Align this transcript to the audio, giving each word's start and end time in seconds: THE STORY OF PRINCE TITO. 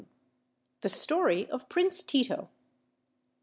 THE 0.81 0.89
STORY 0.89 1.47
OF 1.51 1.69
PRINCE 1.69 2.01
TITO. 2.01 2.49